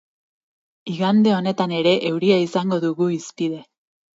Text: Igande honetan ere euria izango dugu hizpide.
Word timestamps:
Igande 0.93 1.35
honetan 1.39 1.75
ere 1.81 1.93
euria 2.13 2.41
izango 2.47 2.81
dugu 2.87 3.13
hizpide. 3.19 3.63